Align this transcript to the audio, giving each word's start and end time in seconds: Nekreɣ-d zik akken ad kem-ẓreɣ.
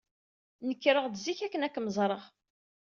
Nekreɣ-d 0.67 1.15
zik 1.23 1.39
akken 1.45 1.65
ad 1.65 1.71
kem-ẓreɣ. 1.73 2.23